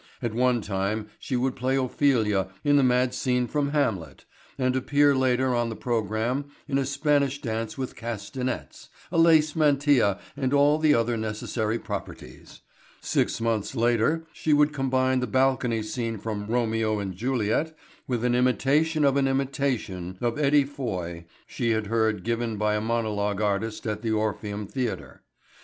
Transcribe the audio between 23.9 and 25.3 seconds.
the Orpheum Theatre.